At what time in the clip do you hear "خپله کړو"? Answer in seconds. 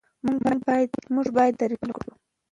1.87-2.11